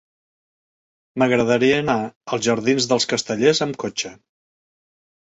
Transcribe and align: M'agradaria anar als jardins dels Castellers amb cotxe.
M'agradaria 1.23 1.77
anar 1.83 1.99
als 2.07 2.47
jardins 2.51 2.91
dels 2.95 3.09
Castellers 3.15 3.65
amb 3.71 3.83
cotxe. 3.87 4.17